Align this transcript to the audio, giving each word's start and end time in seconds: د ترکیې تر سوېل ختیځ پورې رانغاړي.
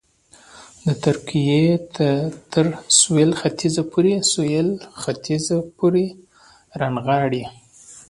د 0.85 0.87
ترکیې 1.05 1.61
تر 2.53 2.65
سوېل 2.99 3.31
ختیځ 5.01 5.49
پورې 5.77 6.05
رانغاړي. 6.79 7.43